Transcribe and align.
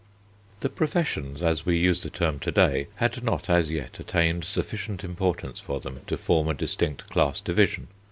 The 0.61 0.69
professions, 0.69 1.43
as 1.43 1.63
we 1.63 1.77
use 1.77 2.01
the 2.01 2.09
term 2.09 2.39
to 2.39 2.51
day, 2.51 2.87
had 2.95 3.23
not 3.23 3.51
as 3.51 3.69
yet 3.69 3.99
attained 3.99 4.45
sufficient 4.45 5.03
importance 5.03 5.59
for 5.59 5.79
them 5.79 5.99
to 6.07 6.17
form 6.17 6.47
a 6.47 6.55
distinct 6.55 7.07
class 7.11 7.39
division. 7.39 7.87